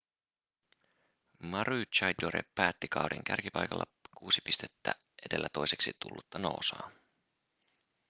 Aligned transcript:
maroochydore 1.43 2.41
päätti 2.55 2.87
kauden 2.87 3.23
kärkipaikalla 3.23 3.83
kuusi 4.17 4.41
pistettä 4.43 4.95
edellä 5.31 5.47
toiseksi 5.53 5.91
tullutta 5.99 6.39
noosaa 6.39 6.91